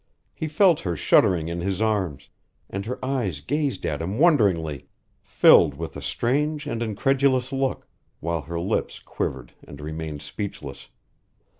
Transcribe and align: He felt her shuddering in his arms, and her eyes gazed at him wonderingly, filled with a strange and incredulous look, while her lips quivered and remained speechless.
He 0.33 0.47
felt 0.47 0.79
her 0.79 0.95
shuddering 0.95 1.47
in 1.47 1.61
his 1.61 1.79
arms, 1.79 2.29
and 2.71 2.87
her 2.87 2.97
eyes 3.05 3.39
gazed 3.39 3.85
at 3.85 4.01
him 4.01 4.17
wonderingly, 4.17 4.87
filled 5.21 5.75
with 5.75 5.95
a 5.95 6.01
strange 6.01 6.65
and 6.65 6.81
incredulous 6.81 7.51
look, 7.53 7.87
while 8.19 8.41
her 8.41 8.59
lips 8.59 8.97
quivered 8.99 9.53
and 9.63 9.79
remained 9.79 10.23
speechless. 10.23 10.87